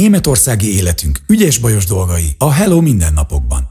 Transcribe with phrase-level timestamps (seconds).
[0.00, 3.62] Németországi életünk ügyes-bajos dolgai a Hello mindennapokban.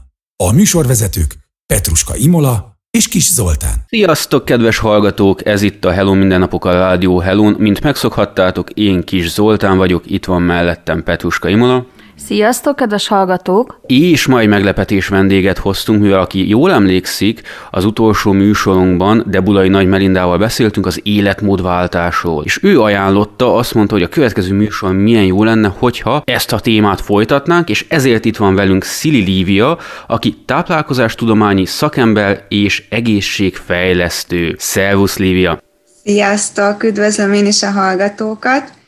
[0.44, 1.34] A műsorvezetők
[1.66, 3.84] Petruska Imola és Kis Zoltán.
[3.86, 5.46] Sziasztok, kedves hallgatók!
[5.46, 7.58] Ez itt a Hello Mindennapok a Rádió Hello.
[7.58, 11.86] Mint megszokhattátok, én Kis Zoltán vagyok, itt van mellettem Petruska Imola.
[12.26, 13.80] Sziasztok, kedves hallgatók!
[13.86, 20.38] És mai meglepetés vendéget hoztunk, mivel aki jól emlékszik, az utolsó műsorunkban Debulai Nagy Melindával
[20.38, 22.44] beszéltünk az életmódváltásról.
[22.44, 26.60] És ő ajánlotta, azt mondta, hogy a következő műsor milyen jó lenne, hogyha ezt a
[26.60, 34.54] témát folytatnánk, és ezért itt van velünk Szili Lívia, aki táplálkozástudományi szakember és egészségfejlesztő.
[34.58, 35.62] Szervusz, Lívia!
[36.04, 38.78] Sziasztok, üdvözlöm én is a hallgatókat!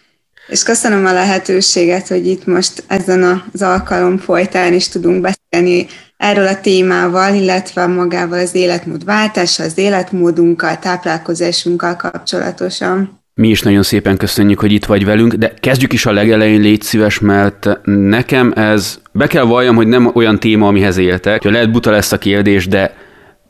[0.46, 6.46] És köszönöm a lehetőséget, hogy itt most ezen az alkalom folytán is tudunk beszélni erről
[6.46, 13.20] a témával, illetve magával az életmód váltása, az életmódunkkal, táplálkozásunkkal kapcsolatosan.
[13.34, 16.82] Mi is nagyon szépen köszönjük, hogy itt vagy velünk, de kezdjük is a legelején, légy
[16.82, 21.42] szíves, mert nekem ez, be kell valljam, hogy nem olyan téma, amihez éltek.
[21.42, 22.94] Lehet buta lesz a kérdés, de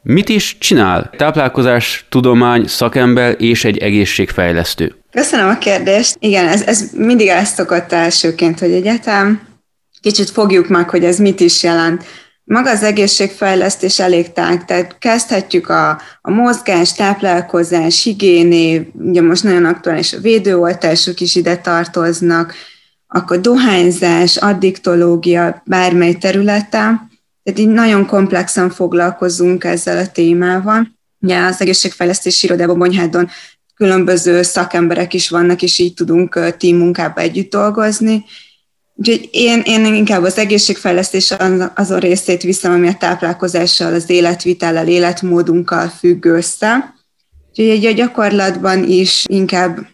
[0.02, 1.10] mit is csinál?
[1.16, 4.94] Táplálkozás, tudomány, szakember és egy egészségfejlesztő.
[5.10, 6.16] Köszönöm a kérdést.
[6.18, 9.50] Igen, ez, ez mindig ezt szokott elsőként, hogy egyetem
[10.02, 12.04] kicsit fogjuk meg, hogy ez mit is jelent.
[12.44, 19.64] Maga az egészségfejlesztés elég tág, tehát kezdhetjük a, a mozgás, táplálkozás, higiéné, ugye most nagyon
[19.64, 22.54] aktuális a védőoltások is ide tartoznak,
[23.06, 27.10] akkor dohányzás, addiktológia, bármely területen.
[27.42, 30.88] Tehát így nagyon komplexen foglalkozunk ezzel a témával.
[31.20, 33.28] Ugye az egészségfejlesztési irodában Bonyhádon
[33.74, 38.24] különböző szakemberek is vannak, és így tudunk team munkába együtt dolgozni.
[38.94, 41.34] Úgyhogy én, én inkább az egészségfejlesztés
[41.74, 46.94] azon részét viszem, ami a táplálkozással, az életvitellel, életmódunkkal függ össze.
[47.48, 49.86] Úgyhogy a gyakorlatban is inkább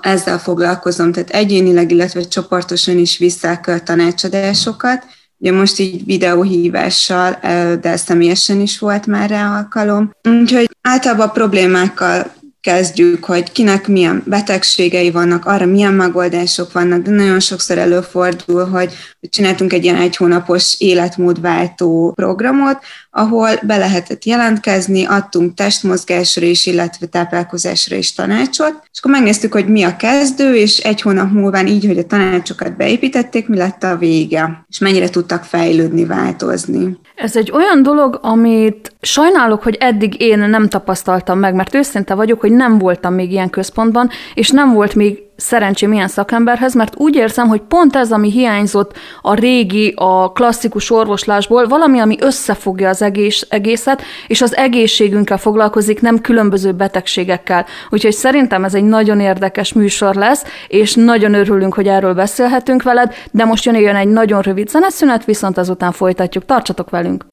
[0.00, 5.04] ezzel foglalkozom, tehát egyénileg, illetve csoportosan is visszák tanácsadásokat.
[5.42, 7.38] Ugye most így videóhívással,
[7.80, 10.10] de személyesen is volt már rá alkalom.
[10.40, 17.40] Úgyhogy általában problémákkal kezdjük, hogy kinek milyen betegségei vannak, arra milyen megoldások vannak, de nagyon
[17.40, 18.92] sokszor előfordul, hogy
[19.28, 22.78] csináltunk egy ilyen egy hónapos életmódváltó programot,
[23.10, 29.68] ahol be lehetett jelentkezni, adtunk testmozgásra is, illetve táplálkozásra is tanácsot, és akkor megnéztük, hogy
[29.68, 33.96] mi a kezdő, és egy hónap múlva így, hogy a tanácsokat beépítették, mi lett a
[33.96, 36.98] vége, és mennyire tudtak fejlődni, változni.
[37.14, 42.40] Ez egy olyan dolog, amit sajnálok, hogy eddig én nem tapasztaltam meg, mert őszinte vagyok,
[42.40, 47.14] hogy nem voltam még ilyen központban, és nem volt még szerencsém ilyen szakemberhez, mert úgy
[47.14, 53.02] érzem, hogy pont ez, ami hiányzott a régi, a klasszikus orvoslásból, valami, ami összefogja az
[53.02, 57.66] egész, egészet, és az egészségünkkel foglalkozik, nem különböző betegségekkel.
[57.90, 63.14] Úgyhogy szerintem ez egy nagyon érdekes műsor lesz, és nagyon örülünk, hogy erről beszélhetünk veled,
[63.30, 66.44] de most jön, jön egy nagyon rövid zeneszünet, viszont azután folytatjuk.
[66.44, 67.24] Tartsatok velünk!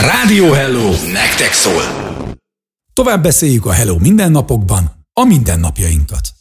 [0.00, 0.88] Rádió Hello!
[1.12, 1.82] Nektek szól!
[2.92, 6.35] Tovább beszéljük a Hello mindennapokban, a mindennapjainkat.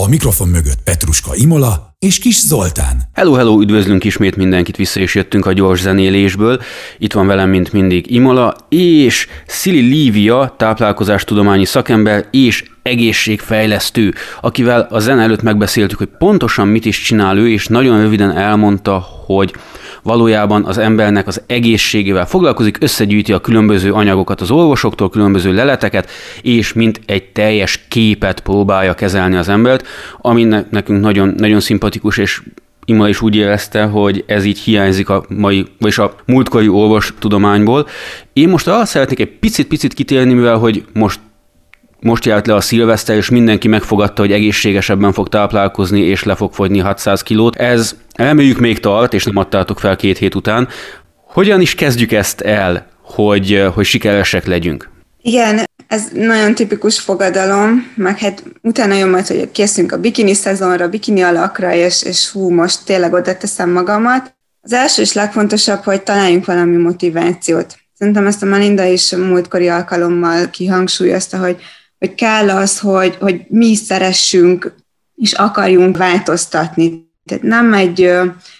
[0.00, 3.02] A mikrofon mögött Petruska Imola és Kis Zoltán.
[3.12, 6.60] Hello, hello, üdvözlünk ismét mindenkit, vissza is jöttünk a gyors zenélésből.
[6.98, 14.98] Itt van velem, mint mindig, Imola és Szili Lívia, táplálkozástudományi szakember és egészségfejlesztő, akivel a
[14.98, 19.54] zene előtt megbeszéltük, hogy pontosan mit is csinál ő, és nagyon röviden elmondta, hogy
[20.02, 26.10] valójában az embernek az egészségével foglalkozik, összegyűjti a különböző anyagokat az orvosoktól, különböző leleteket,
[26.42, 29.86] és mint egy teljes képet próbálja kezelni az embert,
[30.18, 32.42] ami nekünk nagyon, nagyon szimpatikus, és
[32.84, 37.86] Ima is úgy érezte, hogy ez így hiányzik a mai, vagyis a múltkori orvostudományból.
[38.32, 41.20] Én most arra szeretnék egy picit-picit kitérni, mivel hogy most
[42.02, 46.52] most járt le a szilveszter, és mindenki megfogadta, hogy egészségesebben fog táplálkozni, és le fog
[46.52, 47.56] fogyni 600 kilót.
[47.56, 50.68] Ez reméljük még tart, és nem adtátok fel két hét után.
[51.26, 54.90] Hogyan is kezdjük ezt el, hogy, hogy sikeresek legyünk?
[55.22, 60.88] Igen, ez nagyon tipikus fogadalom, meg hát utána jön majd, hogy készünk a bikini szezonra,
[60.88, 64.34] bikini alakra, és, és hú, most tényleg oda teszem magamat.
[64.60, 67.76] Az első és legfontosabb, hogy találjunk valami motivációt.
[67.98, 71.56] Szerintem ezt a Melinda is múltkori alkalommal kihangsúlyozta, hogy
[72.02, 74.74] hogy kell az, hogy, hogy mi szeressünk
[75.16, 77.10] és akarjunk változtatni.
[77.24, 78.02] Tehát nem egy,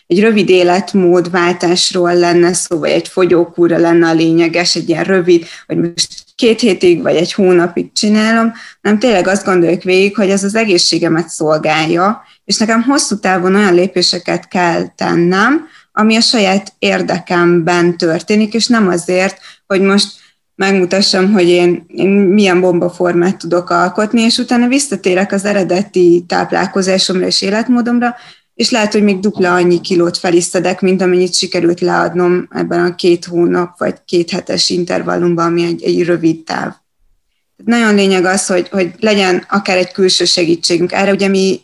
[0.07, 5.77] egy rövid életmódváltásról lenne szó, vagy egy fogyókúra lenne a lényeges, egy ilyen rövid, vagy
[5.77, 10.55] most két hétig, vagy egy hónapig csinálom, nem tényleg azt gondoljuk végig, hogy ez az
[10.55, 18.55] egészségemet szolgálja, és nekem hosszú távon olyan lépéseket kell tennem, ami a saját érdekemben történik,
[18.55, 20.21] és nem azért, hogy most
[20.55, 27.43] megmutassam, hogy én, én milyen bombaformát tudok alkotni, és utána visszatérek az eredeti táplálkozásomra és
[27.43, 28.15] életmódomra,
[28.55, 33.25] és lehet, hogy még dupla annyi kilót felisztedek, mint amennyit sikerült leadnom ebben a két
[33.25, 36.73] hónap vagy két hetes intervallumban, ami egy, egy rövid táv.
[37.65, 40.93] Nagyon lényeg az, hogy, hogy legyen akár egy külső segítségünk.
[40.93, 41.61] Erre ugye mi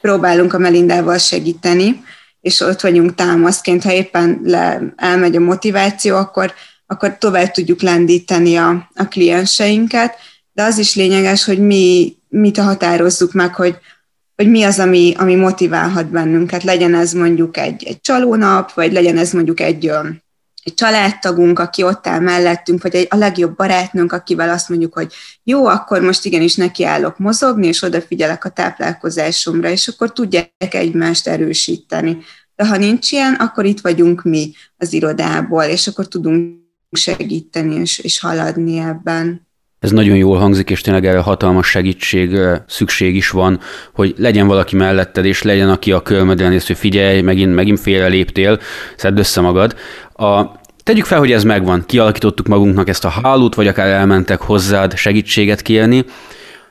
[0.00, 2.02] próbálunk a Melindával segíteni,
[2.40, 6.52] és ott vagyunk támaszként, ha éppen le, elmegy a motiváció, akkor,
[6.86, 10.14] akkor tovább tudjuk lendíteni a, a klienseinket,
[10.52, 13.76] de az is lényeges, hogy mi mit határozzuk meg, hogy,
[14.36, 16.62] hogy mi az, ami, ami motiválhat bennünket.
[16.62, 19.90] Legyen ez mondjuk egy, egy csalónap, vagy legyen ez mondjuk egy,
[20.62, 25.12] egy családtagunk, aki ott áll mellettünk, vagy egy, a legjobb barátnőnk, akivel azt mondjuk, hogy
[25.42, 32.18] jó, akkor most igenis nekiállok mozogni, és odafigyelek a táplálkozásomra, és akkor tudják egymást erősíteni.
[32.56, 36.63] De ha nincs ilyen, akkor itt vagyunk mi az irodából, és akkor tudunk
[36.96, 39.46] segíteni és, és haladni ebben
[39.84, 43.60] ez nagyon jól hangzik, és tényleg erre hatalmas segítség szükség is van,
[43.92, 48.06] hogy legyen valaki melletted, és legyen, aki a körmödre néz, hogy figyelj, megint, megint félre
[48.06, 48.60] léptél,
[48.96, 49.74] szedd össze magad.
[50.16, 50.44] A,
[50.82, 55.62] tegyük fel, hogy ez megvan, kialakítottuk magunknak ezt a hálót, vagy akár elmentek hozzád segítséget
[55.62, 56.04] kérni.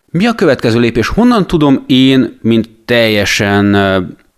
[0.05, 1.07] Mi a következő lépés?
[1.07, 3.75] Honnan tudom én, mint teljesen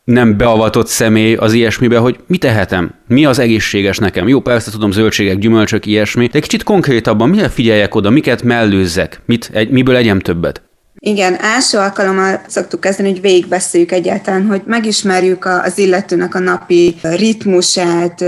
[0.05, 4.27] nem beavatott személy az ilyesmibe, hogy mit tehetem, mi az egészséges nekem.
[4.27, 9.49] Jó, persze tudom, zöldségek, gyümölcsök, ilyesmi, de kicsit konkrétabban mire figyeljek oda, miket mellőzzek, mit,
[9.53, 10.63] egy, miből egyem többet.
[11.07, 18.23] Igen, első alkalommal szoktuk kezdeni, hogy végigbeszéljük egyáltalán, hogy megismerjük az illetőnek a napi ritmusát,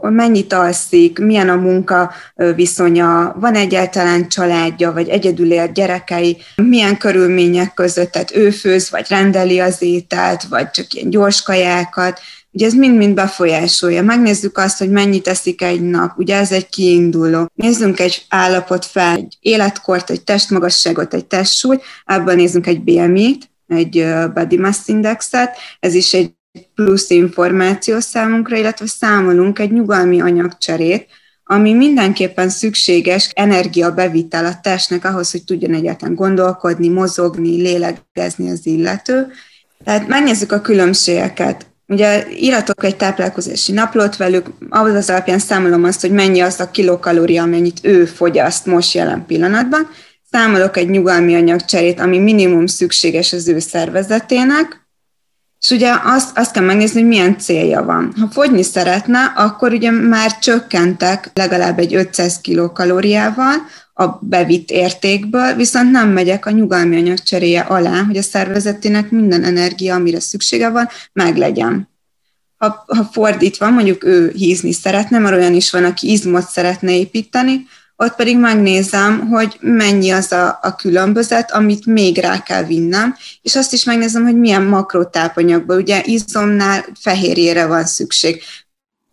[0.00, 2.12] mennyit alszik, milyen a munka
[2.54, 9.06] viszonya, van egyáltalán családja, vagy egyedül él gyerekei, milyen körülmények között, tehát ő főz, vagy
[9.08, 12.20] rendeli az ételt, vagy csak ilyen gyors kajákat,
[12.52, 14.02] Ugye ez mind-mind befolyásolja.
[14.02, 17.50] Megnézzük azt, hogy mennyit eszik egy nap, ugye ez egy kiinduló.
[17.54, 24.06] Nézzünk egy állapot fel, egy életkort, egy testmagasságot, egy testsúly, abban nézzünk egy BMI-t, egy
[24.34, 26.32] Body Mass Indexet, ez is egy
[26.74, 31.06] plusz információ számunkra, illetve számolunk egy nyugalmi anyagcserét,
[31.44, 39.26] ami mindenképpen szükséges energiabevitel a testnek ahhoz, hogy tudjon egyáltalán gondolkodni, mozogni, lélegezni az illető.
[39.84, 41.67] Tehát megnézzük a különbségeket.
[41.90, 46.70] Ugye íratok egy táplálkozási naplót velük, ahhoz az alapján számolom azt, hogy mennyi az a
[46.70, 49.88] kilokalória, amennyit ő fogyaszt most jelen pillanatban.
[50.30, 54.88] Számolok egy nyugalmi anyagcserét, ami minimum szükséges az ő szervezetének,
[55.60, 58.14] és ugye azt, azt kell megnézni, hogy milyen célja van.
[58.20, 63.54] Ha fogyni szeretne, akkor ugye már csökkentek legalább egy 500 kilokalóriával,
[64.00, 69.44] a bevitt értékből, viszont nem megyek a nyugalmi anyag cseréje alá, hogy a szervezetének minden
[69.44, 71.88] energia, amire szüksége van, meglegyen.
[72.56, 77.66] Ha, ha fordítva, mondjuk ő hízni szeretne, mert olyan is van, aki izmot szeretne építeni,
[77.96, 83.56] ott pedig megnézem, hogy mennyi az a, a különbözet, amit még rá kell vinnem, és
[83.56, 88.42] azt is megnézem, hogy milyen makrotápanyagból, ugye izomnál fehérjére van szükség.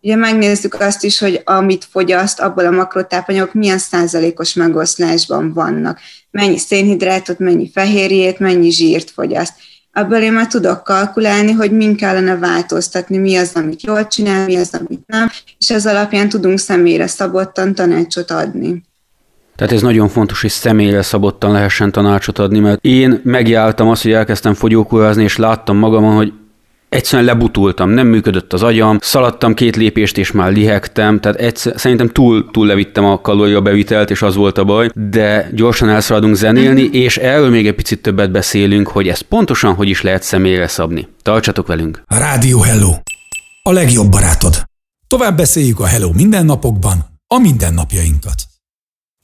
[0.06, 5.98] Ugye megnézzük azt is, hogy amit fogyaszt, abból a makrotápanyagok milyen százalékos megoszlásban vannak.
[6.30, 9.52] Mennyi szénhidrátot, mennyi fehérjét, mennyi zsírt fogyaszt.
[9.92, 14.56] Ebből én már tudok kalkulálni, hogy min kellene változtatni, mi az, amit jól csinál, mi
[14.56, 18.82] az, amit nem, és ez alapján tudunk személyre szabottan tanácsot adni.
[19.56, 24.12] Tehát ez nagyon fontos, hogy személyre szabottan lehessen tanácsot adni, mert én megjártam azt, hogy
[24.12, 26.32] elkezdtem fogyókúrázni, és láttam magamon, hogy
[26.88, 32.08] egyszerűen lebutultam, nem működött az agyam, szaladtam két lépést, és már lihegtem, tehát egyszer, szerintem
[32.08, 36.96] túl, túl levittem a kalóriabevitelt, és az volt a baj, de gyorsan elszaladunk zenélni, uh-huh.
[36.96, 41.08] és erről még egy picit többet beszélünk, hogy ezt pontosan hogy is lehet személyre szabni.
[41.22, 42.02] Tartsatok velünk!
[42.06, 42.92] Rádió Hello!
[43.62, 44.62] A legjobb barátod!
[45.06, 48.42] Tovább beszéljük a Hello mindennapokban, a mindennapjainkat.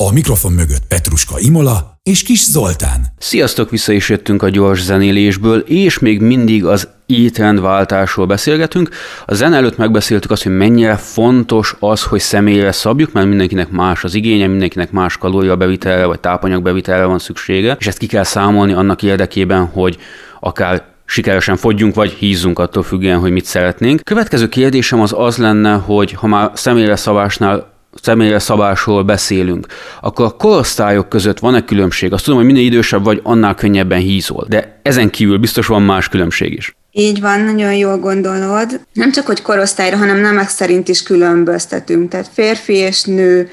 [0.04, 3.06] A mikrofon mögött Petruska Imola és Kis Zoltán.
[3.18, 8.88] Sziasztok, vissza is jöttünk a gyors zenélésből, és még mindig az étrendváltásról beszélgetünk.
[9.26, 14.04] A zen előtt megbeszéltük azt, hogy mennyire fontos az, hogy személyre szabjuk, mert mindenkinek más
[14.04, 19.02] az igénye, mindenkinek más kalóriabevitelre vagy tápanyagbevitelre van szüksége, és ezt ki kell számolni annak
[19.02, 19.98] érdekében, hogy
[20.40, 24.00] akár sikeresen fogyjunk, vagy hízzunk attól függően, hogy mit szeretnénk.
[24.04, 27.71] Következő kérdésem az az lenne, hogy ha már személyre szabásnál
[28.02, 29.66] személyre szabásról beszélünk,
[30.00, 32.12] akkor a korosztályok között van-e különbség?
[32.12, 36.08] Azt tudom, hogy minél idősebb vagy, annál könnyebben hízol, de ezen kívül biztos van más
[36.08, 36.76] különbség is.
[36.90, 38.80] Így van, nagyon jól gondolod.
[38.92, 42.10] Nem csak, hogy korosztályra, hanem nemek szerint is különböztetünk.
[42.10, 43.50] Tehát férfi és nő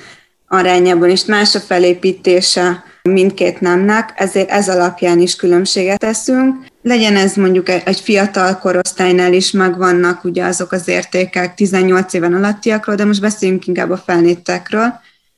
[0.48, 6.56] arányában is más a felépítése mindkét nemnek, ezért ez alapján is különbséget teszünk.
[6.82, 12.96] Legyen ez mondjuk egy fiatal korosztálynál is megvannak ugye azok az értékek 18 éven alattiakról,
[12.96, 14.94] de most beszéljünk inkább a felnőttekről.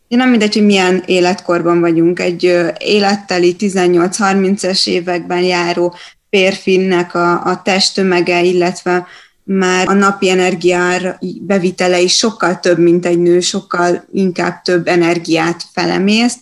[0.07, 2.19] nem mindegy, hogy milyen életkorban vagyunk.
[2.19, 2.43] Egy
[2.77, 5.95] életteli 18-30-es években járó
[6.29, 9.07] férfinek a, a testtömege, illetve
[9.43, 15.63] már a napi energiár bevitele is sokkal több, mint egy nő, sokkal inkább több energiát
[15.73, 16.39] felemészt.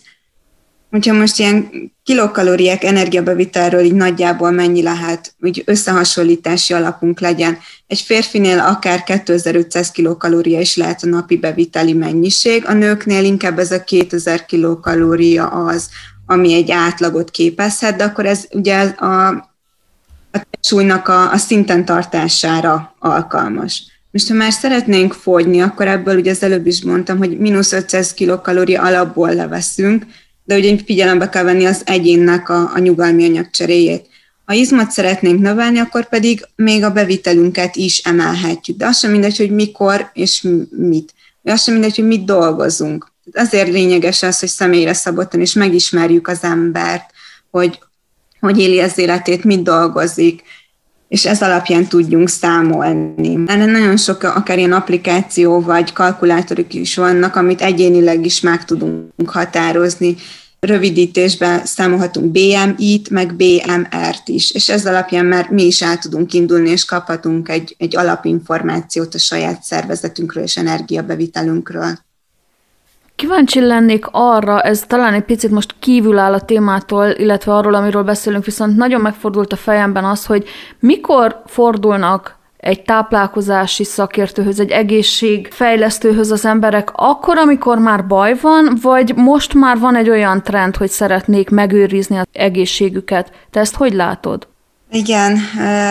[0.90, 1.70] Hogyha most ilyen
[2.02, 7.58] kilokalóriák energiabevitelről így nagyjából mennyi lehet, hogy összehasonlítási alapunk legyen.
[7.86, 13.70] Egy férfinél akár 2500 kilokalória is lehet a napi beviteli mennyiség, a nőknél inkább ez
[13.72, 15.88] a 2000 kilokalória az,
[16.26, 19.28] ami egy átlagot képezhet, de akkor ez ugye a,
[20.32, 23.82] a súlynak a, a szinten tartására alkalmas.
[24.10, 28.14] Most ha már szeretnénk fogyni, akkor ebből ugye az előbb is mondtam, hogy mínusz 500
[28.14, 30.06] kilokalória alapból leveszünk,
[30.50, 34.06] de ugye figyelembe kell venni az egyénnek a, a nyugalmi anyagcseréjét.
[34.44, 38.76] Ha izmot szeretnénk növelni, akkor pedig még a bevitelünket is emelhetjük.
[38.76, 41.14] De az sem mindegy, hogy mikor és mit.
[41.42, 43.12] De az sem mindegy, hogy mit dolgozunk.
[43.32, 47.10] Azért lényeges az, hogy személyre szabottan és megismerjük az embert,
[47.50, 47.78] hogy
[48.40, 50.42] hogy éli az életét, mit dolgozik,
[51.10, 53.38] és ez alapján tudjunk számolni.
[53.46, 59.30] Ennek nagyon sok akár ilyen applikáció vagy kalkulátorok is vannak, amit egyénileg is meg tudunk
[59.30, 60.16] határozni.
[60.60, 66.70] Rövidítésben számolhatunk BMI-t, meg BMR-t is, és ez alapján már mi is el tudunk indulni,
[66.70, 71.98] és kaphatunk egy, egy alapinformációt a saját szervezetünkről és energiabevitelünkről.
[73.20, 78.02] Kíváncsi lennék arra, ez talán egy picit most kívül áll a témától, illetve arról, amiről
[78.02, 80.48] beszélünk, viszont nagyon megfordult a fejemben az, hogy
[80.78, 89.14] mikor fordulnak egy táplálkozási szakértőhöz, egy egészségfejlesztőhöz az emberek akkor, amikor már baj van, vagy
[89.16, 93.32] most már van egy olyan trend, hogy szeretnék megőrizni az egészségüket.
[93.50, 94.48] Te ezt hogy látod?
[94.90, 95.38] Igen,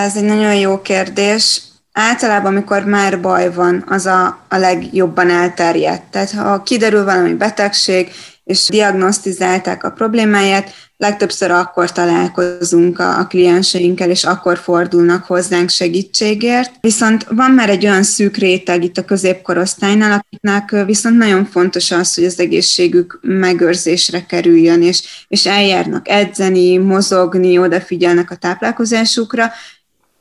[0.03, 1.61] ez egy nagyon jó kérdés
[1.99, 6.03] általában, amikor már baj van, az a, a legjobban elterjedt.
[6.11, 8.11] Tehát ha kiderül valami betegség,
[8.43, 16.71] és diagnosztizálták a problémáját, legtöbbször akkor találkozunk a, a klienseinkkel, és akkor fordulnak hozzánk segítségért.
[16.81, 22.13] Viszont van már egy olyan szűk réteg itt a középkorosztálynál, akiknek viszont nagyon fontos az,
[22.13, 29.51] hogy az egészségük megőrzésre kerüljön, és, és eljárnak edzeni, mozogni, odafigyelnek a táplálkozásukra,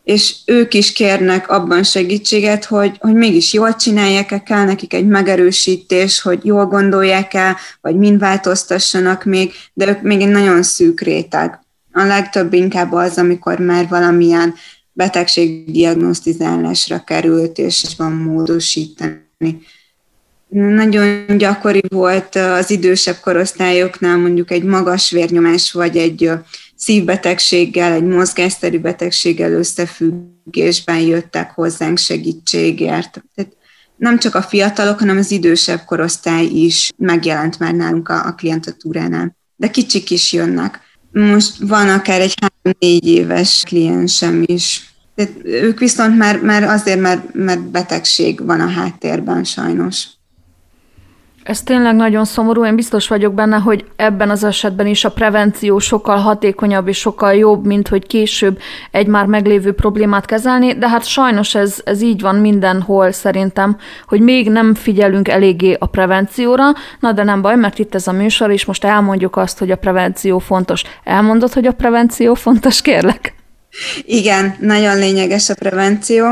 [0.08, 6.20] és ők is kérnek abban segítséget, hogy, hogy mégis jól csinálják-e, kell nekik egy megerősítés,
[6.20, 11.60] hogy jól gondolják el, vagy mind változtassanak még, de ők még egy nagyon szűk réteg.
[11.92, 14.54] A legtöbb inkább az, amikor már valamilyen
[14.92, 19.60] betegség diagnosztizálásra került, és van módosítani.
[20.48, 26.30] Nagyon gyakori volt az idősebb korosztályoknál mondjuk egy magas vérnyomás, vagy egy
[26.78, 33.22] szívbetegséggel, egy mozgásszerű betegséggel összefüggésben jöttek hozzánk segítségért.
[33.34, 33.56] Tehát
[33.96, 39.36] nem csak a fiatalok, hanem az idősebb korosztály is megjelent már nálunk a, a klientatúránál.
[39.56, 40.80] De kicsik is jönnek.
[41.12, 44.92] Most van akár egy három-négy éves kliensem is.
[45.14, 50.06] Tehát ők viszont már, már azért, mert, mert betegség van a háttérben sajnos.
[51.48, 55.78] Ez tényleg nagyon szomorú, én biztos vagyok benne, hogy ebben az esetben is a prevenció
[55.78, 58.58] sokkal hatékonyabb és sokkal jobb, mint hogy később
[58.90, 63.76] egy már meglévő problémát kezelni, de hát sajnos ez, ez így van mindenhol szerintem,
[64.06, 66.64] hogy még nem figyelünk eléggé a prevencióra,
[67.00, 69.76] na de nem baj, mert itt ez a műsor, és most elmondjuk azt, hogy a
[69.76, 70.82] prevenció fontos.
[71.04, 73.34] Elmondod, hogy a prevenció fontos, kérlek?
[74.02, 76.24] Igen, nagyon lényeges a prevenció.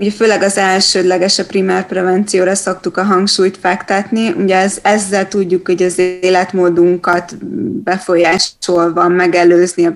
[0.00, 4.28] Ugye főleg az elsődleges, a primár prevencióra szoktuk a hangsúlyt fektetni.
[4.28, 7.44] Ugye ez, ezzel tudjuk, hogy az életmódunkat
[7.82, 9.90] befolyásolva megelőzni,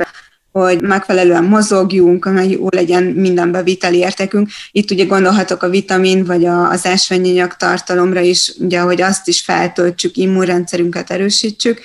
[0.53, 4.49] hogy megfelelően mozogjunk, hogy jó legyen minden beviteli értékünk.
[4.71, 9.41] Itt ugye gondolhatok a vitamin vagy a, az ásványanyag tartalomra is, ugye, hogy azt is
[9.41, 11.81] feltöltsük, immunrendszerünket erősítsük,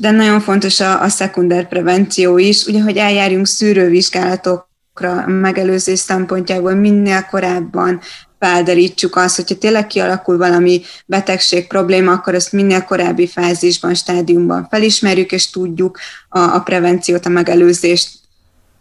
[0.00, 4.71] de nagyon fontos a, a szekunder prevenció is, ugye, hogy eljárjunk szűrővizsgálatok a
[5.26, 8.00] megelőzés szempontjából minél korábban
[8.38, 15.32] felderítsük azt, hogyha tényleg kialakul valami betegség probléma, akkor ezt minél korábbi fázisban, stádiumban felismerjük,
[15.32, 18.08] és tudjuk a, a prevenciót, a megelőzést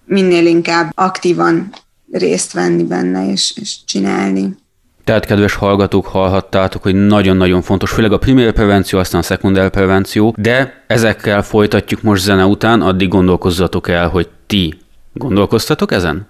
[0.06, 1.70] minél inkább aktívan
[2.12, 4.60] részt venni benne és, és csinálni.
[5.03, 10.36] Tehát, kedves hallgatók, hallhattátok, hogy nagyon-nagyon fontos, főleg a primér prevenció, aztán a szekundár prevenció,
[10.38, 14.81] de ezekkel folytatjuk most zene után, addig gondolkozzatok el, hogy ti
[15.13, 16.27] Gondolkoztatok ezen?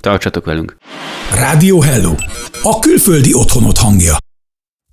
[0.00, 0.76] Tartsatok velünk!
[1.34, 2.14] Rádió Hello!
[2.62, 4.16] A külföldi otthonot hangja.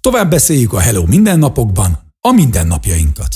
[0.01, 3.35] Tovább beszéljük a Hello mindennapokban, a mindennapjainkat.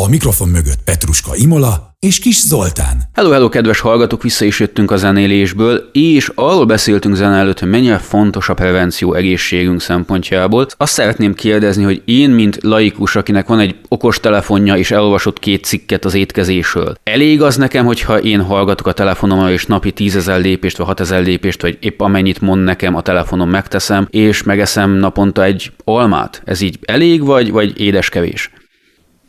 [0.00, 3.02] A mikrofon mögött Petruska Imola és Kis Zoltán.
[3.12, 7.68] Hello, hello, kedves hallgatók, vissza is jöttünk a zenélésből, és arról beszéltünk zene előtt, hogy
[7.68, 10.66] mennyire fontos a prevenció egészségünk szempontjából.
[10.76, 15.64] Azt szeretném kérdezni, hogy én, mint laikus, akinek van egy okos telefonja, és elolvasott két
[15.64, 20.76] cikket az étkezésről, elég az nekem, hogyha én hallgatok a telefonomra, és napi tízezer lépést,
[20.76, 25.72] vagy hatezer lépést, vagy épp amennyit mond nekem a telefonom megteszem, és megeszem naponta egy
[25.84, 26.42] almát?
[26.44, 28.50] Ez így elég, vagy, vagy édes kevés?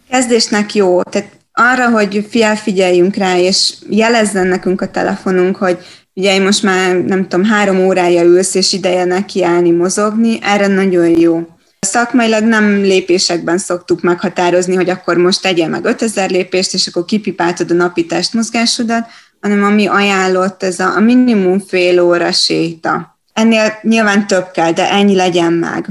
[0.09, 5.77] Kezdésnek jó, tehát arra, hogy felfigyeljünk rá, és jelezzen nekünk a telefonunk, hogy
[6.13, 11.48] ugye most már nem tudom, három órája ülsz, és ideje nekiállni, mozogni, erre nagyon jó.
[11.79, 17.72] Szakmailag nem lépésekben szoktuk meghatározni, hogy akkor most tegyél meg 5000 lépést, és akkor kipipáltod
[17.72, 19.07] a napi testmozgásodat,
[19.41, 23.17] hanem ami ajánlott, ez a, a minimum fél óra séta.
[23.33, 25.86] Ennél nyilván több kell, de ennyi legyen meg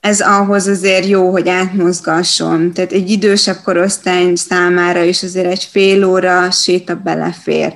[0.00, 2.72] ez ahhoz azért jó, hogy átmozgasson.
[2.72, 7.74] Tehát egy idősebb korosztály számára is azért egy fél óra séta belefér.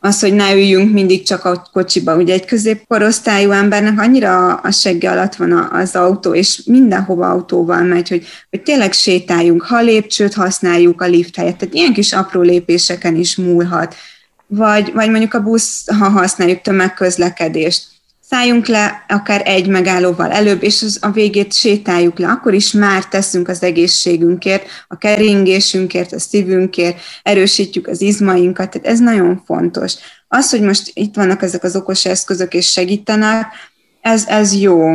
[0.00, 2.16] Az, hogy ne üljünk mindig csak a kocsiba.
[2.16, 8.08] Ugye egy középkorosztályú embernek annyira a segge alatt van az autó, és mindenhova autóval megy,
[8.08, 11.58] hogy, hogy tényleg sétáljunk, ha lépcsőt használjuk a lift helyett.
[11.58, 13.94] Tehát ilyen kis apró lépéseken is múlhat.
[14.46, 17.91] Vagy, vagy mondjuk a busz, ha használjuk tömegközlekedést
[18.32, 23.08] szálljunk le akár egy megállóval előbb, és az a végét sétáljuk le, akkor is már
[23.08, 29.94] teszünk az egészségünkért, a keringésünkért, a szívünkért, erősítjük az izmainkat, tehát ez nagyon fontos.
[30.28, 33.46] Az, hogy most itt vannak ezek az okos eszközök és segítenek,
[34.00, 34.94] ez, ez jó,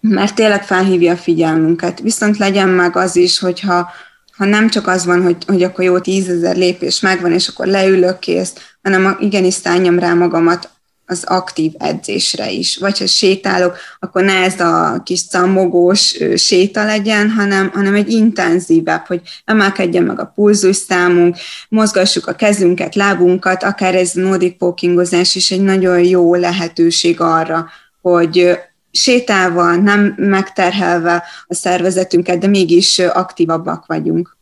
[0.00, 2.00] mert tényleg felhívja a figyelmünket.
[2.00, 3.90] Viszont legyen meg az is, hogyha
[4.36, 8.18] ha nem csak az van, hogy, hogy akkor jó tízezer lépés megvan, és akkor leülök
[8.18, 8.52] kész,
[8.82, 10.70] hanem igenis szálljam rá magamat
[11.12, 12.76] az aktív edzésre is.
[12.76, 19.06] Vagy ha sétálok, akkor ne ez a kis cammogós séta legyen, hanem, hanem egy intenzívebb,
[19.06, 21.36] hogy emelkedjen meg a pulzus számunk,
[21.68, 27.66] mozgassuk a kezünket, lábunkat, akár ez nordic walkingozás is egy nagyon jó lehetőség arra,
[28.00, 28.58] hogy
[28.90, 34.36] sétálva, nem megterhelve a szervezetünket, de mégis aktívabbak vagyunk.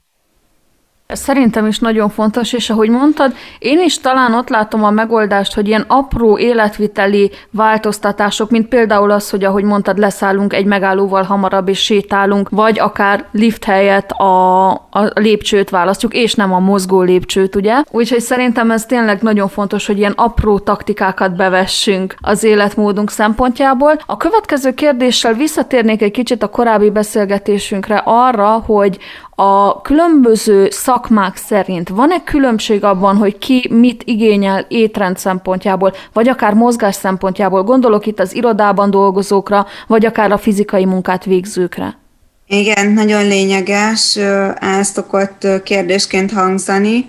[1.12, 5.68] Szerintem is nagyon fontos, és ahogy mondtad, én is talán ott látom a megoldást, hogy
[5.68, 11.82] ilyen apró életviteli változtatások, mint például az, hogy ahogy mondtad, leszállunk egy megállóval hamarabb és
[11.82, 17.82] sétálunk, vagy akár lift helyett a, a lépcsőt választjuk, és nem a mozgó lépcsőt, ugye?
[17.90, 23.98] Úgyhogy szerintem ez tényleg nagyon fontos, hogy ilyen apró taktikákat bevessünk az életmódunk szempontjából.
[24.06, 28.98] A következő kérdéssel visszatérnék egy kicsit a korábbi beszélgetésünkre arra, hogy
[29.42, 36.54] a különböző szakmák szerint van-e különbség abban, hogy ki mit igényel étrend szempontjából, vagy akár
[36.54, 37.62] mozgás szempontjából?
[37.62, 41.98] Gondolok itt az irodában dolgozókra, vagy akár a fizikai munkát végzőkre.
[42.46, 44.16] Igen, nagyon lényeges,
[44.60, 47.06] ezt szokott kérdésként hangzani,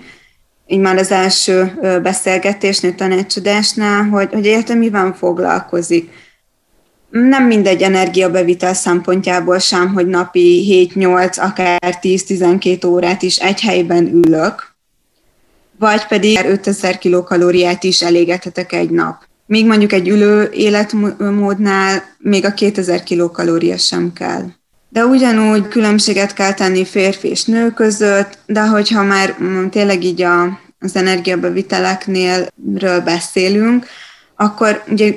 [0.67, 6.10] így már az első beszélgetésnél, tanácsadásnál, hogy, hogy értem, mivel foglalkozik
[7.12, 14.76] nem mindegy energiabevitel szempontjából sem, hogy napi 7-8, akár 10-12 órát is egy helyben ülök,
[15.80, 19.24] vagy pedig 5000 kilokalóriát is elégethetek egy nap.
[19.45, 24.43] Még mondjuk egy ülő életmódnál még a 2000 kilokalória sem kell.
[24.89, 30.21] De ugyanúgy különbséget kell tenni férfi és nő között, de hogyha már mm, tényleg így
[30.21, 32.47] a, az energiabeviteleknél
[33.04, 33.86] beszélünk,
[34.36, 35.13] akkor ugye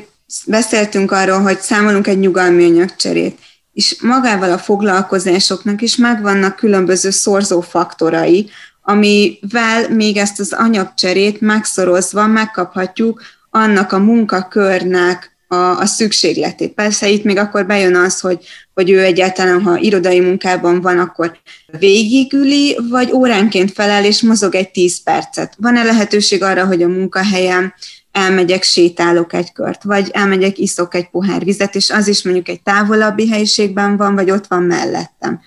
[0.47, 3.39] beszéltünk arról, hogy számolunk egy nyugalmi anyagcserét,
[3.73, 8.51] és magával a foglalkozásoknak is megvannak különböző szorzófaktorai,
[8.83, 16.73] amivel még ezt az anyagcserét megszorozva megkaphatjuk annak a munkakörnek a, a szükségletét.
[16.73, 18.39] Persze itt még akkor bejön az, hogy,
[18.75, 21.39] hogy ő egyáltalán, ha irodai munkában van, akkor
[21.79, 25.55] végigüli, vagy óránként felel és mozog egy 10 percet.
[25.59, 27.75] Van-e lehetőség arra, hogy a munkahelyen
[28.15, 32.63] elmegyek, sétálok egy kört, vagy elmegyek, iszok egy pohár vizet, és az is mondjuk egy
[32.63, 35.41] távolabbi helyiségben van, vagy ott van mellettem.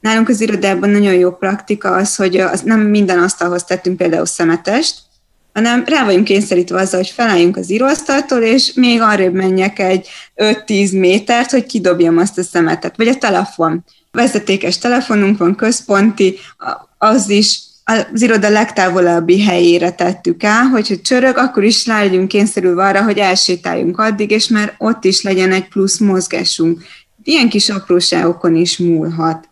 [0.00, 4.94] Nálunk az irodában nagyon jó praktika az, hogy az nem minden asztalhoz tettünk például szemetest,
[5.52, 10.98] hanem rá vagyunk kényszerítve azzal, hogy felálljunk az íróasztaltól, és még arrébb menjek egy 5-10
[10.98, 12.96] métert, hogy kidobjam azt a szemetet.
[12.96, 13.84] Vagy a telefon.
[14.10, 16.38] Vezetékes telefonunk van, központi,
[16.98, 17.60] az is
[18.12, 23.18] az iroda legtávolabbi helyére tettük el, hogyha csörög, akkor is rá legyünk kényszerülve arra, hogy
[23.18, 26.82] elsétáljunk addig, és már ott is legyen egy plusz mozgásunk.
[27.22, 29.48] Ilyen kis apróságokon is múlhat.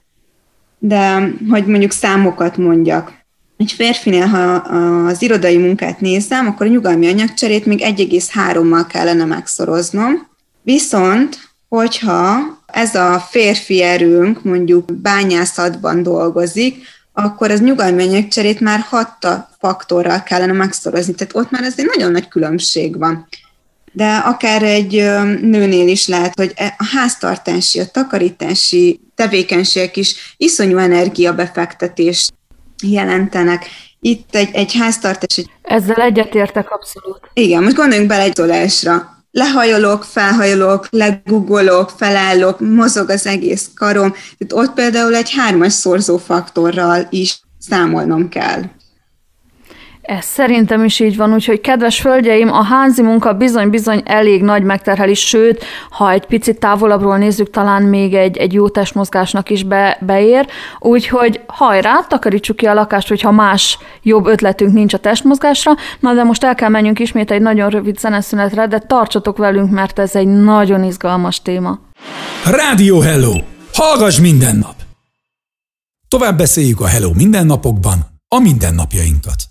[0.79, 3.13] De, hogy mondjuk számokat mondjak.
[3.57, 4.55] Egy férfinél, ha
[5.07, 10.29] az irodai munkát nézem, akkor a nyugalmi anyagcserét még 1,3-mal kellene megszoroznom.
[10.63, 16.77] Viszont, hogyha ez a férfi erőnk mondjuk bányászatban dolgozik,
[17.25, 21.15] akkor az nyugalmi anyagcserét már hatta faktorral kellene megszorozni.
[21.15, 23.29] Tehát ott már ez egy nagyon nagy különbség van.
[23.93, 24.93] De akár egy
[25.41, 32.33] nőnél is lehet, hogy e, a háztartási, a takarítási tevékenységek is iszonyú energiabefektetést
[32.83, 33.67] jelentenek.
[34.01, 35.39] Itt egy, egy háztartás...
[35.39, 35.51] Egy...
[35.63, 37.21] Ezzel egyetértek abszolút.
[37.33, 44.11] Igen, most gondoljunk bele egy tolásra lehajolok, felhajolok, legugolok, felállok, mozog az egész karom.
[44.11, 48.63] Tehát ott például egy hármas szorzófaktorral is számolnom kell.
[50.19, 55.27] Ez szerintem is így van, úgyhogy kedves földjeim, a házi munka bizony-bizony elég nagy megterhelés,
[55.27, 60.47] sőt, ha egy picit távolabbról nézzük, talán még egy, egy jó testmozgásnak is be, beér,
[60.79, 66.23] úgyhogy hajrá, takarítsuk ki a lakást, hogyha más jobb ötletünk nincs a testmozgásra, na de
[66.23, 70.29] most el kell menjünk ismét egy nagyon rövid zeneszünetre, de tartsatok velünk, mert ez egy
[70.29, 71.79] nagyon izgalmas téma.
[72.45, 73.33] Rádió Hello!
[73.73, 74.75] Hallgass minden nap!
[76.09, 79.50] Tovább beszéljük a Hello mindennapokban a mindennapjainkat.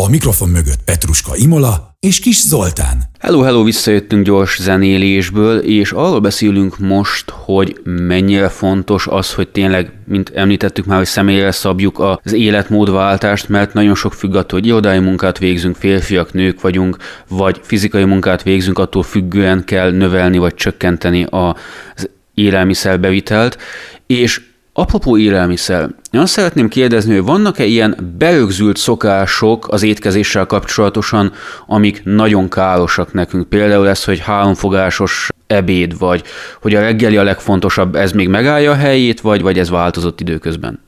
[0.00, 3.02] A mikrofon mögött Petruska Imola és Kis Zoltán.
[3.18, 9.92] Hello, hello, visszajöttünk gyors zenélésből, és arról beszélünk most, hogy mennyire fontos az, hogy tényleg,
[10.06, 14.98] mint említettük már, hogy személyre szabjuk az életmódváltást, mert nagyon sok függ attól, hogy irodai
[14.98, 16.96] munkát végzünk, férfiak, nők vagyunk,
[17.28, 23.58] vagy fizikai munkát végzünk, attól függően kell növelni vagy csökkenteni az élelmiszerbevitelt,
[24.06, 24.40] és
[24.74, 31.32] Apropó élelmiszer, én azt szeretném kérdezni, hogy vannak-e ilyen beögzült szokások az étkezéssel kapcsolatosan,
[31.66, 33.48] amik nagyon károsak nekünk?
[33.48, 36.22] Például ez, hogy háromfogásos ebéd, vagy
[36.60, 40.80] hogy a reggeli a legfontosabb, ez még megállja a helyét, vagy, vagy ez változott időközben?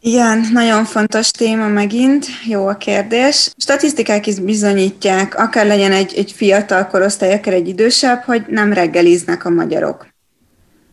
[0.00, 3.52] Igen, nagyon fontos téma megint, jó a kérdés.
[3.56, 9.44] Statisztikák is bizonyítják, akár legyen egy, egy fiatal korosztály, akár egy idősebb, hogy nem reggeliznek
[9.44, 10.11] a magyarok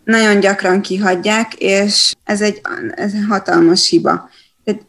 [0.10, 2.62] nagyon gyakran kihagyják, és ez egy,
[2.96, 4.30] ez egy hatalmas hiba.
[4.64, 4.82] Tehát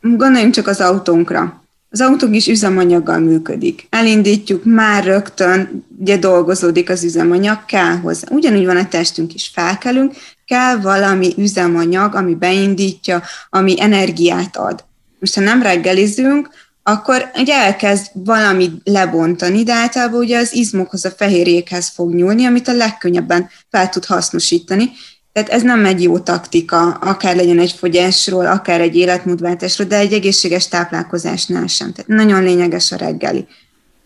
[0.00, 1.62] gondoljunk csak az autónkra.
[1.90, 3.86] Az autónk is üzemanyaggal működik.
[3.90, 8.26] Elindítjuk, már rögtön ugye dolgozódik az üzemanyag, kell hozzá.
[8.30, 10.14] Ugyanúgy van a testünk is, felkelünk,
[10.46, 14.84] kell valami üzemanyag, ami beindítja, ami energiát ad.
[15.20, 16.48] Most ha nem reggelizünk,
[16.88, 22.68] akkor ugye elkezd valami lebontani, de általában ugye az izmokhoz, a fehérjékhez fog nyúlni, amit
[22.68, 24.90] a legkönnyebben fel tud hasznosítani.
[25.32, 30.12] Tehát ez nem egy jó taktika, akár legyen egy fogyásról, akár egy életmódváltásról, de egy
[30.12, 31.92] egészséges táplálkozásnál sem.
[31.92, 33.46] Tehát nagyon lényeges a reggeli.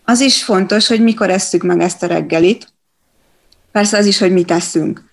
[0.05, 2.67] Az is fontos, hogy mikor esszük meg ezt a reggelit.
[3.71, 5.03] Persze az is, hogy mit teszünk.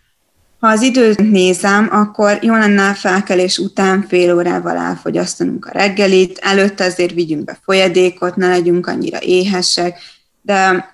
[0.61, 6.85] Ha az időt nézem, akkor jó lenne felkelés után fél órával elfogyasztanunk a reggelit, előtte
[6.85, 9.99] azért vigyünk be folyadékot, ne legyünk annyira éhesek,
[10.43, 10.89] de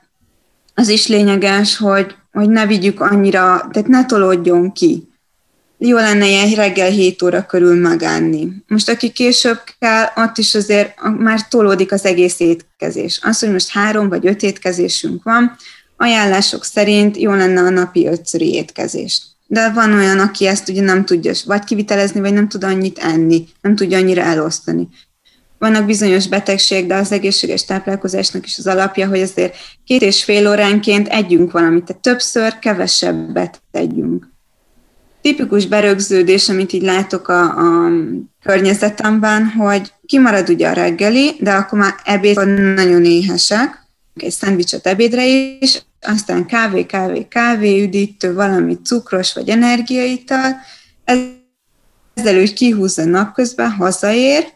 [0.75, 5.09] az is lényeges, hogy, hogy ne vigyük annyira, tehát ne tolódjon ki.
[5.79, 8.65] Jó lenne ilyen reggel 7 óra körül megállni.
[8.67, 13.21] Most aki később kell, ott is azért már tolódik az egész étkezés.
[13.23, 15.57] Az, hogy most három vagy öt étkezésünk van,
[15.97, 21.05] ajánlások szerint jó lenne a napi ötszöri étkezést de van olyan, aki ezt ugye nem
[21.05, 24.89] tudja vagy kivitelezni, vagy nem tud annyit enni, nem tudja annyira elosztani.
[25.59, 30.49] Vannak bizonyos betegség, de az egészséges táplálkozásnak is az alapja, hogy azért két és fél
[30.49, 34.29] óránként együnk valamit, tehát többször kevesebbet tegyünk.
[35.23, 37.91] Tipikus berögződés, amit így látok a, a
[38.43, 45.27] környezetemben, hogy kimarad ugye a reggeli, de akkor már ebéd nagyon éhesek, egy szendvicset ebédre
[45.27, 50.57] is, aztán kávé, kávé, kávé, üdítő, valami cukros vagy energiaital,
[51.05, 54.55] ezzel úgy kihúzza napközben, hazaér,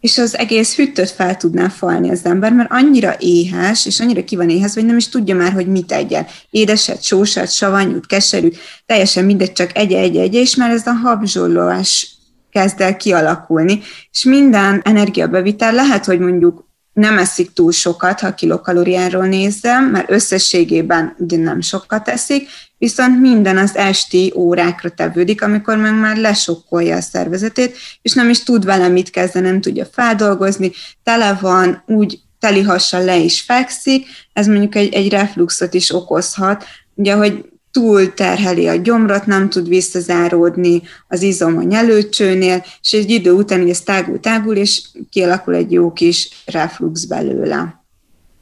[0.00, 4.36] és az egész hűtőt fel tudná falni az ember, mert annyira éhes, és annyira ki
[4.36, 6.26] van éhez, hogy nem is tudja már, hogy mit egyen.
[6.50, 12.16] Édeset, sósat, savanyút, keserűt, teljesen mindegy, csak egy egy egy és már ez a habzsolóás
[12.50, 19.26] kezd el kialakulni, és minden energiabevitel lehet, hogy mondjuk nem eszik túl sokat, ha kilokalóriáról
[19.26, 25.98] nézem, mert összességében ugye nem sokat eszik, viszont minden az esti órákra tevődik, amikor meg
[25.98, 31.38] már lesokkolja a szervezetét, és nem is tud vele mit kezdeni, nem tudja feldolgozni, tele
[31.40, 37.14] van, úgy teli hassal le is fekszik, ez mondjuk egy, egy refluxot is okozhat, ugye,
[37.14, 43.32] hogy túl terheli a gyomrat, nem tud visszazáródni az izom a nyelőcsőnél, és egy idő
[43.32, 47.82] után ez tágul-tágul, és kialakul egy jó kis reflux belőle.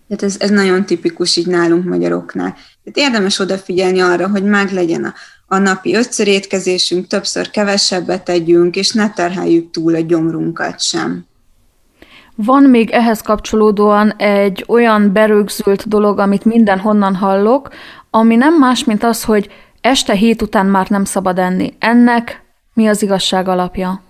[0.09, 2.57] Tehát ez, ez nagyon tipikus így nálunk magyaroknál.
[2.85, 5.15] Tehát érdemes odafigyelni arra, hogy meg legyen a,
[5.47, 11.27] a napi ötször étkezésünk, többször kevesebbet tegyünk, és ne terheljük túl a gyomrunkat sem.
[12.45, 17.69] Van még ehhez kapcsolódóan egy olyan berögzült dolog, amit mindenhonnan hallok,
[18.11, 19.51] ami nem más, mint az, hogy
[19.81, 21.75] este hét után már nem szabad enni.
[21.79, 22.43] Ennek
[22.75, 24.03] mi az igazság alapja?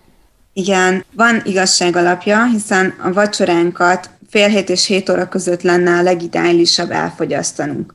[0.53, 6.03] Igen, van igazság alapja, hiszen a vacsoránkat fél hét és hét óra között lenne a
[6.03, 7.95] legideálisabb elfogyasztanunk.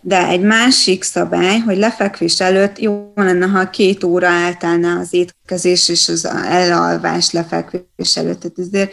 [0.00, 5.88] De egy másik szabály, hogy lefekvés előtt jó lenne, ha két óra eltelne az étkezés
[5.88, 8.40] és az elalvás lefekvés előtt.
[8.40, 8.92] Tehát ezért,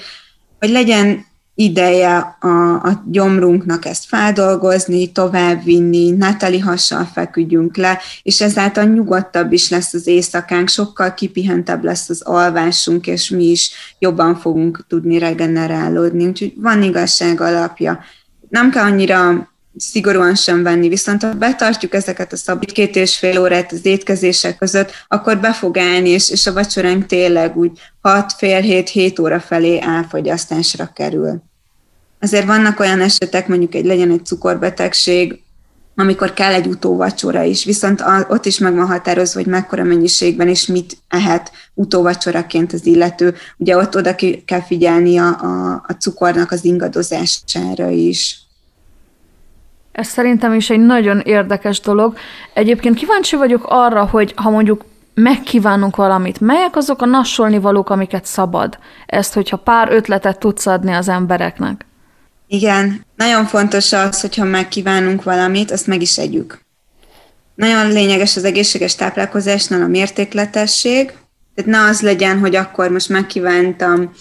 [0.59, 1.25] hogy legyen
[1.59, 9.51] ideje a, a gyomrunknak ezt feldolgozni, továbbvinni, ne teli hassal feküdjünk le, és ezáltal nyugodtabb
[9.51, 15.17] is lesz az éjszakánk, sokkal kipihentebb lesz az alvásunk, és mi is jobban fogunk tudni
[15.17, 16.27] regenerálódni.
[16.27, 17.99] Úgyhogy van igazság alapja.
[18.49, 23.41] Nem kell annyira szigorúan sem venni, viszont ha betartjuk ezeket a szabít két és fél
[23.41, 28.33] órát az étkezések között, akkor be fog állni, és, és a vacsoránk tényleg úgy 6,
[28.37, 31.41] fél hét, 7 óra felé elfogyasztásra kerül.
[32.19, 35.41] Azért vannak olyan esetek, mondjuk egy legyen egy cukorbetegség,
[35.99, 40.65] amikor kell egy utóvacsora is, viszont ott is meg van határozva, hogy mekkora mennyiségben és
[40.65, 43.35] mit ehet utóvacsoraként az illető.
[43.57, 48.46] Ugye ott oda kell figyelni a, a, a cukornak az ingadozására is.
[49.97, 52.17] Ez szerintem is egy nagyon érdekes dolog.
[52.53, 58.25] Egyébként kíváncsi vagyok arra, hogy ha mondjuk megkívánunk valamit, melyek azok a nassolni valók, amiket
[58.25, 58.77] szabad?
[59.05, 61.85] Ezt, hogyha pár ötletet tudsz adni az embereknek.
[62.47, 66.59] Igen, nagyon fontos az, hogyha megkívánunk valamit, azt meg is együk.
[67.55, 71.13] Nagyon lényeges az egészséges táplálkozásnál a mértékletesség,
[71.55, 74.11] tehát ne az legyen, hogy akkor most megkívántam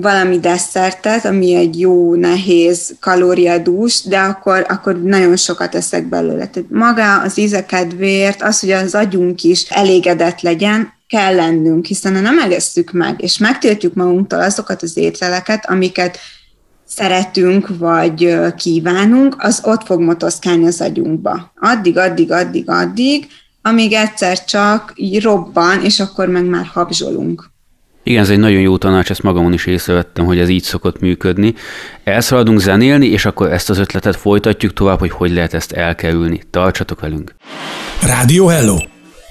[0.00, 6.46] valami desszertet, ami egy jó, nehéz, kalóriadús, de akkor, akkor nagyon sokat eszek belőle.
[6.46, 12.14] Tehát maga az íze kedvéért, az, hogy az agyunk is elégedett legyen, kell lennünk, hiszen
[12.14, 16.18] ha nem egesszük meg, és megtiltjuk magunktól azokat az ételeket, amiket
[16.86, 21.52] szeretünk, vagy kívánunk, az ott fog motoszkálni az agyunkba.
[21.60, 23.26] Addig, addig, addig, addig,
[23.62, 27.50] amíg egyszer csak így robban, és akkor meg már habzsolunk.
[28.08, 31.54] Igen, ez egy nagyon jó tanács, ezt magamon is észrevettem, hogy ez így szokott működni.
[32.04, 36.42] Elszaladunk zenélni, és akkor ezt az ötletet folytatjuk tovább, hogy hogy lehet ezt elkerülni.
[36.50, 37.34] Tartsatok velünk!
[38.02, 38.76] Rádió Hello!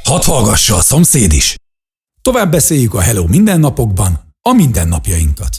[0.04, 1.56] Hadd hallgassa a szomszéd is!
[2.22, 5.58] Tovább beszéljük a Hello mindennapokban a mindennapjainkat.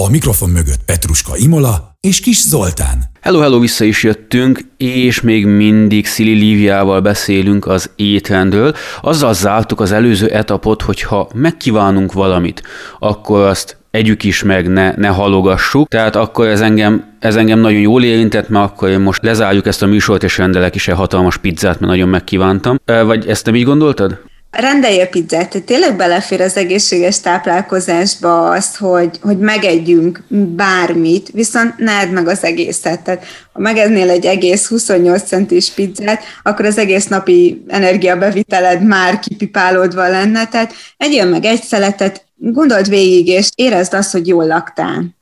[0.00, 3.04] A mikrofon mögött Petruska Imola és Kis Zoltán.
[3.20, 8.74] Hello, hello, vissza is jöttünk, és még mindig Szili Líviával beszélünk az étrendről.
[9.00, 12.62] Azzal zártuk az előző etapot, hogy ha megkívánunk valamit,
[12.98, 15.88] akkor azt együk is meg, ne, ne halogassuk.
[15.88, 19.82] Tehát akkor ez engem, ez engem nagyon jól érintett, mert akkor én most lezárjuk ezt
[19.82, 22.76] a műsort, és rendelek is egy hatalmas pizzát, mert nagyon megkívántam.
[22.84, 24.18] Vagy ezt nem így gondoltad?
[24.60, 31.92] Rendeljél pizzát, tehát tényleg belefér az egészséges táplálkozásba az, hogy, hogy megegyünk bármit, viszont ne
[31.92, 33.00] edd meg az egészet.
[33.00, 40.08] Tehát ha megeznél egy egész 28 centis pizzát, akkor az egész napi energiabeviteled már kipipálódva
[40.08, 45.14] lenne, tehát egyél meg egy szeletet, gondold végig, és érezd azt, hogy jól laktál.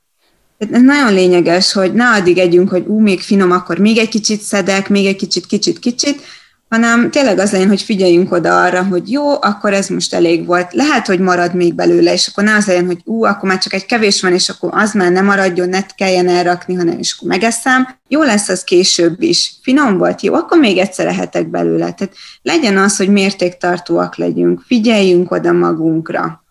[0.59, 4.09] Tehát ez nagyon lényeges, hogy ne addig együnk, hogy ú, még finom, akkor még egy
[4.09, 6.21] kicsit szedek, még egy kicsit, kicsit, kicsit,
[6.69, 10.73] hanem tényleg az legyen, hogy figyeljünk oda arra, hogy jó, akkor ez most elég volt.
[10.73, 13.73] Lehet, hogy marad még belőle, és akkor ne az legyen, hogy ú, akkor már csak
[13.73, 17.29] egy kevés van, és akkor az már nem maradjon, ne kelljen elrakni, hanem és akkor
[17.29, 17.89] megeszem.
[18.09, 19.55] Jó lesz az később is.
[19.63, 21.93] Finom volt, jó, akkor még egyszer lehetek belőle.
[21.93, 26.45] Tehát legyen az, hogy mértéktartóak legyünk, figyeljünk oda magunkra.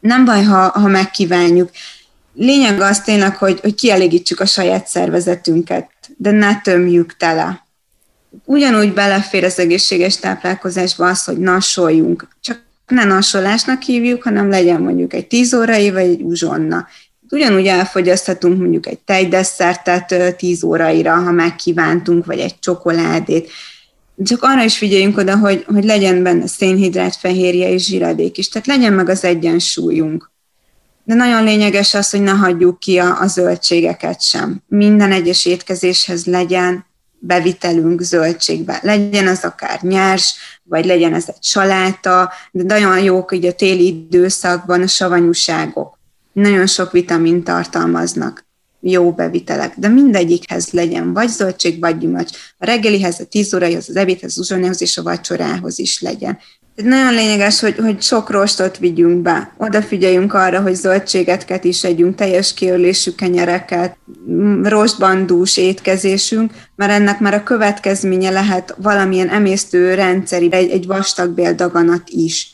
[0.00, 1.70] Nem baj, ha, ha megkívánjuk.
[2.34, 7.68] Lényeg az tényleg, hogy, hogy kielégítsük a saját szervezetünket, de ne tömjük tele
[8.44, 12.28] ugyanúgy belefér az egészséges táplálkozásba az, hogy nasoljunk.
[12.40, 16.86] Csak ne nasolásnak hívjuk, hanem legyen mondjuk egy 10 órai, vagy egy uzsonna.
[17.30, 23.50] Ugyanúgy elfogyaszthatunk mondjuk egy tejdesszertet 10 óraira, ha megkívántunk, vagy egy csokoládét.
[24.24, 28.48] Csak arra is figyeljünk oda, hogy, hogy legyen benne szénhidrát, fehérje és zsiradék is.
[28.48, 30.30] Tehát legyen meg az egyensúlyunk.
[31.04, 34.62] De nagyon lényeges az, hogy ne hagyjuk ki a, a zöldségeket sem.
[34.68, 36.84] Minden egyes étkezéshez legyen
[37.20, 38.80] bevitelünk zöldségbe.
[38.82, 43.86] Legyen az akár nyers, vagy legyen ez egy saláta, de nagyon jók így a téli
[43.86, 45.98] időszakban a savanyúságok.
[46.32, 48.48] Nagyon sok vitamin tartalmaznak
[48.80, 52.30] jó bevitelek, de mindegyikhez legyen vagy zöldség, vagy gyümölcs.
[52.58, 56.38] A reggelihez, a tíz órahoz, az ebédhez, az uzsonyhoz és a vacsorához is legyen.
[56.82, 59.52] Nagyon lényeges, hogy, hogy sok rostot vigyünk be.
[59.56, 63.96] Odafigyeljünk arra, hogy zöldségeket is együnk, teljes kiörlésű kenyereket,
[64.62, 72.02] rostban dús étkezésünk, mert ennek már a következménye lehet valamilyen emésztő rendszeri, egy, egy vastagbéldaganat
[72.06, 72.50] is.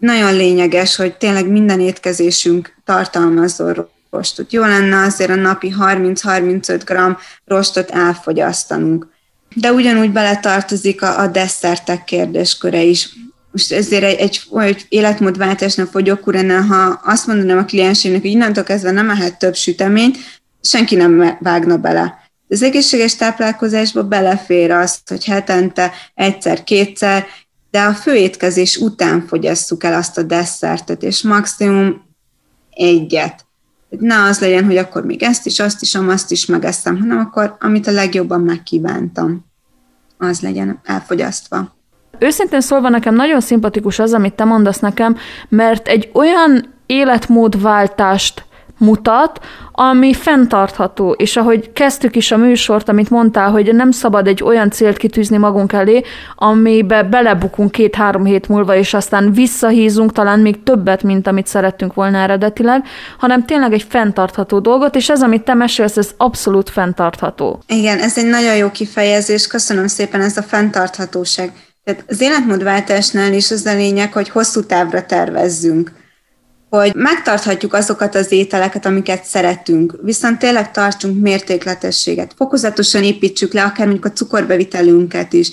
[0.00, 4.52] Nagyon lényeges, hogy tényleg minden étkezésünk tartalmazzon rostot.
[4.52, 9.06] Jó lenne azért a napi 30-35 g rostot elfogyasztanunk.
[9.54, 13.08] De ugyanúgy beletartozik a, a desszertek kérdésköre is
[13.54, 18.90] most ezért egy, egy, egy életmódváltásnak okkuránál, ha azt mondanám a kliensének, hogy innentől kezdve
[18.90, 20.16] nem ehet több süteményt,
[20.60, 22.30] senki nem vágna bele.
[22.48, 27.26] Az egészséges táplálkozásba belefér az, hogy hetente egyszer-kétszer,
[27.70, 32.02] de a főétkezés után fogyasszuk el azt a desszertet, és maximum
[32.70, 33.44] egyet.
[33.88, 37.56] Ne az legyen, hogy akkor még ezt is, azt is, azt is megeszem, hanem akkor,
[37.60, 39.44] amit a legjobban megkívántam,
[40.18, 41.76] az legyen elfogyasztva.
[42.18, 45.16] Őszintén szólva nekem nagyon szimpatikus az, amit te mondasz nekem,
[45.48, 48.44] mert egy olyan életmódváltást
[48.78, 49.40] mutat,
[49.72, 51.10] ami fenntartható.
[51.10, 55.36] És ahogy kezdtük is a műsort, amit mondtál, hogy nem szabad egy olyan célt kitűzni
[55.36, 56.02] magunk elé,
[56.36, 62.18] amibe belebukunk két-három hét múlva, és aztán visszahízunk talán még többet, mint amit szerettünk volna
[62.18, 62.84] eredetileg,
[63.18, 67.62] hanem tényleg egy fenntartható dolgot, és ez, amit te mesélsz, ez abszolút fenntartható.
[67.66, 71.52] Igen, ez egy nagyon jó kifejezés, köszönöm szépen ez a fenntarthatóság.
[71.84, 75.92] Tehát az életmódváltásnál is az a lényeg, hogy hosszú távra tervezzünk
[76.76, 82.32] hogy megtarthatjuk azokat az ételeket, amiket szeretünk, viszont tényleg tartsunk mértékletességet.
[82.36, 85.50] Fokozatosan építsük le akár mondjuk a cukorbevitelünket is.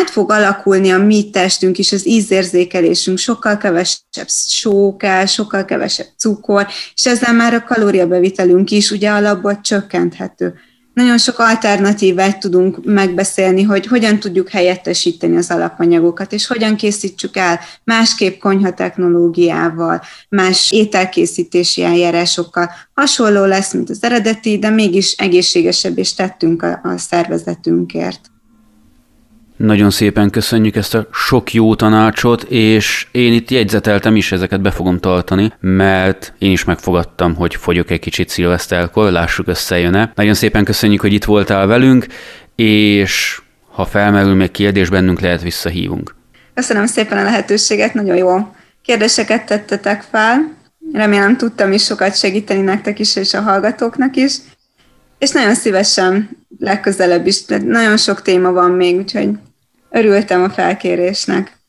[0.00, 6.06] Át fog alakulni a mi testünk is, az ízérzékelésünk, sokkal kevesebb só kell, sokkal kevesebb
[6.16, 10.54] cukor, és ezzel már a kalóriabevitelünk is ugye alapból csökkenthető
[10.94, 17.60] nagyon sok alternatívát tudunk megbeszélni, hogy hogyan tudjuk helyettesíteni az alapanyagokat, és hogyan készítsük el
[17.84, 22.70] másképp konyha technológiával, más ételkészítési eljárásokkal.
[22.94, 28.31] Hasonló lesz, mint az eredeti, de mégis egészségesebb és tettünk a, a szervezetünkért.
[29.56, 34.70] Nagyon szépen köszönjük ezt a sok jó tanácsot, és én itt jegyzeteltem is, ezeket be
[34.70, 40.12] fogom tartani, mert én is megfogadtam, hogy fogyok egy kicsit szilveszterkor, lássuk összejön-e.
[40.14, 42.06] Nagyon szépen köszönjük, hogy itt voltál velünk,
[42.56, 43.40] és
[43.72, 46.14] ha felmerül még kérdés bennünk, lehet visszahívunk.
[46.54, 50.56] Köszönöm szépen a lehetőséget, nagyon jó kérdéseket tettetek fel.
[50.92, 54.34] Remélem tudtam is sokat segíteni nektek is, és a hallgatóknak is.
[55.18, 59.30] És nagyon szívesen legközelebb is, de nagyon sok téma van még, úgyhogy
[59.90, 61.60] örültem a felkérésnek.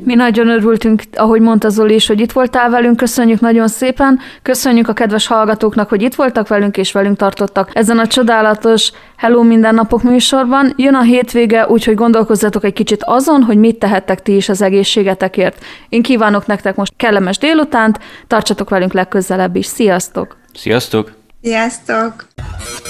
[0.00, 4.88] Mi nagyon örültünk, ahogy mondta Zoli is, hogy itt voltál velünk, köszönjük nagyon szépen, köszönjük
[4.88, 10.02] a kedves hallgatóknak, hogy itt voltak velünk és velünk tartottak ezen a csodálatos Hello Mindennapok
[10.02, 10.72] műsorban.
[10.76, 15.64] Jön a hétvége, úgyhogy gondolkozzatok egy kicsit azon, hogy mit tehettek ti is az egészségetekért.
[15.88, 19.66] Én kívánok nektek most kellemes délutánt, tartsatok velünk legközelebb is.
[19.66, 20.36] Sziasztok!
[20.54, 21.21] Sziasztok!
[21.42, 22.28] Sziasztok!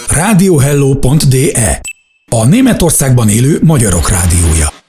[0.08, 1.80] Radiohello.de
[2.30, 4.81] A Németországban élő magyarok rádiója.